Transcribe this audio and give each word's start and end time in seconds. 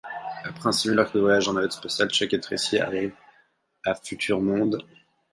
Après 0.45 0.65
un 0.69 0.71
simulacre 0.71 1.13
de 1.13 1.19
voyage 1.19 1.47
en 1.47 1.53
navette 1.53 1.73
spatiale, 1.73 2.09
Chuck 2.09 2.33
et 2.33 2.39
Tracy 2.39 2.79
arrivent 2.79 3.13
à 3.85 3.93
Future-Monde. 3.93 4.81